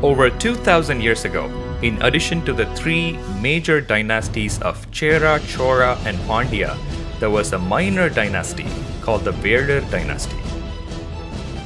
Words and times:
Over 0.00 0.30
2000 0.30 1.00
years 1.00 1.24
ago, 1.24 1.50
in 1.82 2.00
addition 2.02 2.44
to 2.44 2.52
the 2.52 2.66
three 2.76 3.18
major 3.42 3.80
dynasties 3.80 4.62
of 4.62 4.88
Chera, 4.92 5.40
Chola, 5.48 5.98
and 6.06 6.16
Pandya, 6.18 6.78
there 7.18 7.30
was 7.30 7.52
a 7.52 7.58
minor 7.58 8.08
dynasty 8.08 8.66
called 9.02 9.24
the 9.24 9.32
Velar 9.32 9.80
dynasty. 9.90 10.36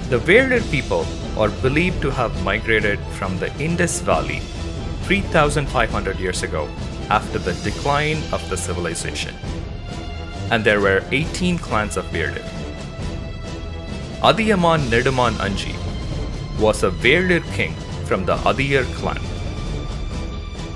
The 0.09 0.17
Velar 0.17 0.63
people 0.71 1.05
are 1.37 1.51
believed 1.61 2.01
to 2.01 2.11
have 2.11 2.43
migrated 2.43 2.99
from 3.21 3.39
the 3.39 3.55
Indus 3.61 4.01
Valley 4.01 4.41
3500 5.03 6.19
years 6.19 6.43
ago 6.43 6.71
after 7.11 7.39
the 7.39 7.53
decline 7.63 8.17
of 8.33 8.41
the 8.49 8.57
civilization. 8.57 9.35
And 10.51 10.65
there 10.65 10.81
were 10.81 11.05
18 11.13 11.59
clans 11.59 11.99
of 11.99 12.07
Velar. 12.07 12.49
Adiyaman 14.23 14.89
Neduman 14.89 15.35
Anji 15.35 15.77
was 16.59 16.83
a 16.83 16.91
Velar 16.91 17.45
king 17.53 17.75
from 18.13 18.27
the 18.27 18.37
Adiyar 18.51 18.85
clan. 18.97 19.19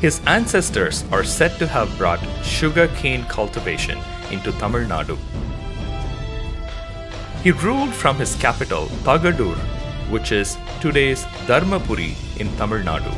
His 0.01 0.23
ancestors 0.27 1.05
are 1.13 1.23
said 1.23 1.59
to 1.59 1.67
have 1.67 1.99
brought 1.99 2.21
sugar 2.43 2.89
cane 3.01 3.25
cultivation 3.33 3.99
into 4.31 4.53
Tamil 4.53 4.87
Nadu. 4.93 5.19
He 7.43 7.51
ruled 7.51 7.93
from 7.93 8.17
his 8.17 8.35
capital, 8.37 8.87
Tagadur, 9.09 9.59
which 10.15 10.33
is 10.33 10.57
today's 10.81 11.25
Dharmapuri 11.51 12.15
in 12.41 12.49
Tamil 12.57 12.81
Nadu. 12.89 13.13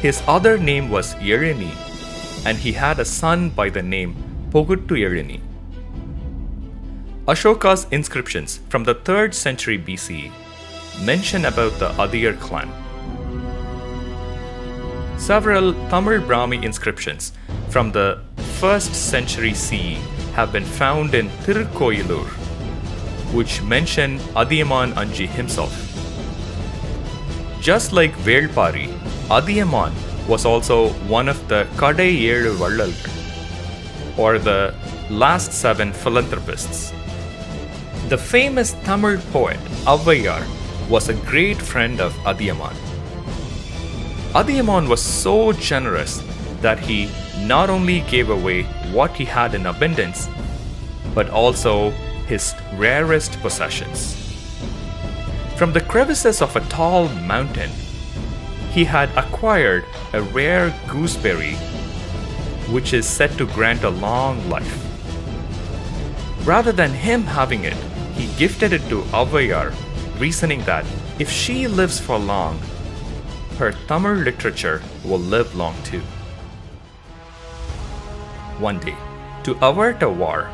His 0.00 0.22
other 0.28 0.56
name 0.56 0.88
was 0.88 1.16
Yereni, 1.16 1.72
and 2.46 2.56
he 2.56 2.70
had 2.84 3.00
a 3.00 3.04
son 3.04 3.50
by 3.50 3.70
the 3.70 3.82
name 3.82 4.14
Poguttu 4.52 5.00
Yereni. 5.02 5.40
Ashoka's 7.26 7.88
inscriptions 7.90 8.60
from 8.68 8.84
the 8.84 8.94
3rd 8.94 9.34
century 9.34 9.80
BCE 9.80 10.30
mention 11.00 11.46
about 11.46 11.72
the 11.78 11.88
Adiyar 11.90 12.38
clan. 12.38 12.68
Several 15.18 15.72
Tamil 15.88 16.20
Brahmi 16.20 16.62
inscriptions 16.64 17.32
from 17.68 17.92
the 17.92 18.20
1st 18.60 18.94
century 18.94 19.54
CE 19.54 19.98
have 20.34 20.52
been 20.52 20.64
found 20.64 21.14
in 21.14 21.28
Tirukkoyilur, 21.44 22.26
which 23.32 23.62
mention 23.62 24.18
Adiyaman 24.34 24.92
Anji 24.94 25.26
himself. 25.28 25.72
Just 27.60 27.92
like 27.92 28.12
Velpari, 28.18 28.88
Adiyaman 29.28 29.92
was 30.28 30.44
also 30.44 30.88
one 31.08 31.28
of 31.28 31.46
the 31.48 31.66
Kadai 31.76 32.22
Elu 32.22 32.56
Vallalgal, 32.56 34.18
or 34.18 34.38
the 34.38 34.74
last 35.10 35.52
seven 35.52 35.92
philanthropists. 35.92 36.92
The 38.08 38.18
famous 38.18 38.74
Tamil 38.84 39.18
poet 39.32 39.60
Avvaiyar 39.86 40.42
was 40.92 41.08
a 41.08 41.14
great 41.14 41.56
friend 41.56 42.02
of 42.02 42.12
Adiyaman. 42.30 42.76
Adiyaman 44.34 44.86
was 44.86 45.00
so 45.00 45.50
generous 45.54 46.22
that 46.60 46.78
he 46.78 47.08
not 47.46 47.70
only 47.70 48.00
gave 48.00 48.28
away 48.28 48.64
what 48.92 49.10
he 49.12 49.24
had 49.24 49.54
in 49.54 49.64
abundance, 49.64 50.28
but 51.14 51.30
also 51.30 51.88
his 52.28 52.54
rarest 52.74 53.40
possessions. 53.40 54.16
From 55.56 55.72
the 55.72 55.80
crevices 55.80 56.42
of 56.42 56.54
a 56.56 56.60
tall 56.68 57.08
mountain, 57.24 57.70
he 58.70 58.84
had 58.84 59.08
acquired 59.16 59.86
a 60.12 60.20
rare 60.20 60.74
gooseberry 60.88 61.54
which 62.68 62.92
is 62.92 63.06
said 63.06 63.32
to 63.38 63.46
grant 63.46 63.82
a 63.82 63.88
long 63.88 64.46
life. 64.50 64.76
Rather 66.44 66.70
than 66.70 66.92
him 66.92 67.22
having 67.22 67.64
it, 67.64 67.80
he 68.14 68.26
gifted 68.36 68.74
it 68.74 68.86
to 68.90 69.00
Avvaiyar, 69.16 69.74
reasoning 70.18 70.62
that 70.64 70.84
if 71.18 71.30
she 71.30 71.66
lives 71.66 71.98
for 71.98 72.18
long, 72.18 72.58
her 73.58 73.72
Tamil 73.86 74.14
literature 74.14 74.82
will 75.04 75.18
live 75.18 75.54
long 75.54 75.74
too. 75.84 76.02
One 78.58 78.78
day, 78.78 78.96
to 79.44 79.56
avert 79.64 80.02
a 80.02 80.08
war, 80.08 80.50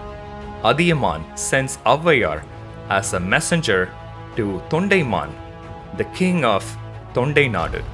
Adiyaman 0.62 1.38
sends 1.38 1.76
Avvaiyar 1.86 2.42
as 2.88 3.12
a 3.12 3.20
messenger 3.20 3.90
to 4.36 4.62
Tondaiman, 4.70 5.30
the 5.96 6.04
king 6.06 6.44
of 6.44 6.64
Tondai 7.14 7.48
Nadu. 7.50 7.84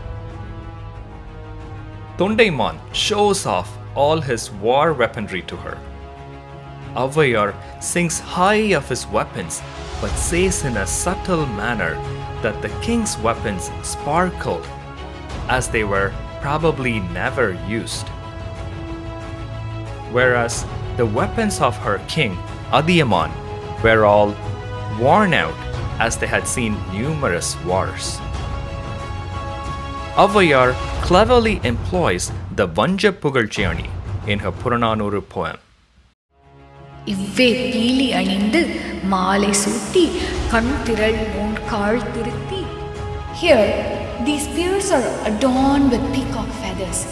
Tondaiman 2.16 2.78
shows 2.92 3.44
off 3.44 3.76
all 3.94 4.20
his 4.20 4.50
war 4.50 4.92
weaponry 4.92 5.42
to 5.42 5.56
her. 5.56 5.78
Avvaiyar 6.94 7.54
sings 7.82 8.20
high 8.20 8.72
of 8.72 8.88
his 8.88 9.06
weapons 9.08 9.60
but 10.04 10.18
says 10.18 10.66
in 10.66 10.76
a 10.76 10.86
subtle 10.86 11.46
manner 11.56 11.94
that 12.42 12.60
the 12.60 12.68
king's 12.84 13.16
weapons 13.24 13.70
sparkled 13.82 14.68
as 15.48 15.70
they 15.70 15.82
were 15.82 16.12
probably 16.42 17.00
never 17.16 17.54
used. 17.66 18.06
Whereas 20.12 20.66
the 20.98 21.06
weapons 21.06 21.58
of 21.62 21.74
her 21.78 22.04
king, 22.06 22.36
Adiyaman, 22.68 23.32
were 23.82 24.04
all 24.04 24.36
worn 25.00 25.32
out 25.32 25.56
as 25.98 26.18
they 26.18 26.26
had 26.26 26.46
seen 26.46 26.76
numerous 26.92 27.56
wars. 27.64 28.18
Avvaiyar 30.20 30.74
cleverly 31.00 31.60
employs 31.64 32.30
the 32.54 32.68
Vanja 32.68 33.10
Pugalchiyani 33.10 33.88
in 34.28 34.38
her 34.40 34.52
Purananuru 34.52 35.26
poem. 35.26 35.63
இவ்வே 37.13 37.49
பீலி 37.73 38.07
அணிந்து 38.19 38.61
மாலை 39.13 39.53
சூட்டி 39.63 40.05
கண் 40.53 40.75
திரள் 40.87 41.21
Moon 41.35 41.57
கால் 41.71 42.03
திருத்தி 42.15 42.61
Here, 43.41 43.67
these 44.25 44.43
spears 44.43 44.91
are 44.91 45.05
adorned 45.23 45.91
with 45.91 46.01
peacock 46.13 46.49
feathers 46.61 47.05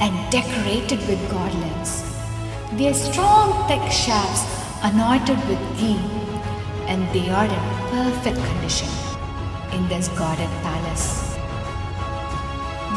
and 0.00 0.12
decorated 0.28 0.98
with 1.08 1.20
garlands. 1.30 2.02
Their 2.72 2.94
strong, 2.94 3.52
thick 3.68 3.84
shafts 3.92 4.42
anointed 4.82 5.38
with 5.48 5.62
ghee, 5.78 6.00
and 6.88 7.06
they 7.14 7.30
are 7.30 7.44
in 7.44 7.64
perfect 7.92 8.40
condition 8.48 8.88
in 9.72 9.86
this 9.88 10.08
guarded 10.08 10.50
palace. 10.64 11.06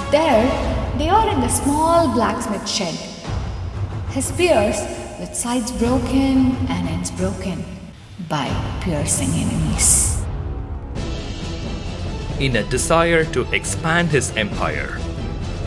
There, 0.09 0.44
they 0.97 1.09
are 1.09 1.29
in 1.29 1.40
the 1.41 1.50
small 1.50 2.12
blacksmith 2.16 2.68
shed. 2.68 2.97
His 4.09 4.25
spears 4.25 4.81
with 5.19 5.34
sides 5.34 5.72
broken 5.72 6.54
and 6.69 6.88
ends 6.88 7.10
broken 7.10 7.65
by 8.28 8.49
piercing 8.82 9.31
enemies. 9.31 10.22
In 12.38 12.56
a 12.56 12.65
desire 12.65 13.25
to 13.32 13.43
expand 13.53 14.09
his 14.09 14.37
empire, 14.37 14.99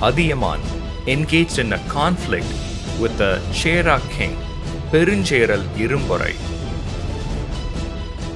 Adiyaman 0.02 0.62
engaged 1.08 1.58
in 1.58 1.74
a 1.74 1.80
conflict 1.88 2.46
with 3.00 3.18
the 3.18 3.42
Chera 3.52 4.00
king, 4.12 4.38
Peruncheral 4.92 5.64
Irumborai. 5.78 6.36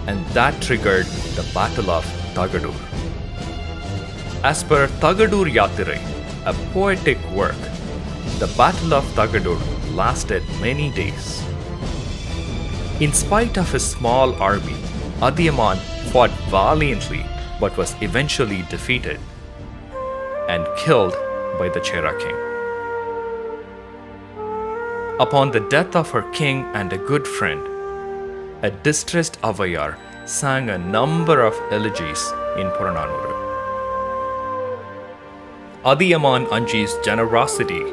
And 0.08 0.26
that 0.28 0.60
triggered 0.62 1.06
the 1.36 1.46
Battle 1.54 1.92
of 1.92 2.06
Tagadur. 2.34 2.74
As 4.44 4.64
per 4.64 4.88
Tagadur 5.00 5.46
Yatirai, 5.46 6.02
a 6.46 6.54
poetic 6.74 7.20
work, 7.32 7.62
the 8.40 8.52
Battle 8.58 8.96
of 8.96 9.06
Tagadur 9.14 9.73
lasted 9.94 10.44
many 10.60 10.92
days. 10.92 11.44
In 13.00 13.14
spite 13.14 13.58
of 13.58 13.72
his 13.72 13.86
small 13.86 14.34
army, 14.42 14.78
Adiyaman 15.20 15.78
fought 16.12 16.32
valiantly 16.50 17.26
but 17.60 17.78
was 17.78 17.96
eventually 18.02 18.64
defeated 18.70 19.20
and 20.50 20.68
killed 20.78 21.14
by 21.58 21.70
the 21.70 21.80
Chera 21.80 22.14
king. 22.20 22.36
Upon 25.20 25.52
the 25.52 25.66
death 25.70 25.96
of 25.96 26.10
her 26.12 26.24
king 26.32 26.66
and 26.74 26.92
a 26.92 26.98
good 26.98 27.28
friend, 27.28 27.62
a 28.64 28.72
distressed 28.72 29.40
Avvaiyar 29.42 29.98
sang 30.28 30.70
a 30.70 30.78
number 30.78 31.42
of 31.42 31.54
elegies 31.72 32.32
in 32.58 32.68
Purananuru. 32.78 33.34
Adiyaman 35.84 36.48
Anji's 36.48 36.96
generosity 37.04 37.84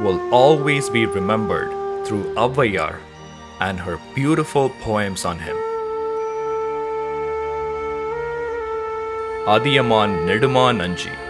will 0.00 0.18
always 0.32 0.88
be 0.88 1.06
remembered 1.06 1.70
through 2.06 2.34
Avvaiyar 2.34 2.98
and 3.60 3.78
her 3.78 4.00
beautiful 4.14 4.70
poems 4.80 5.24
on 5.24 5.38
him. 5.38 5.56
Adiyaman 9.46 10.24
Neduman 10.28 10.80
Anji 10.80 11.29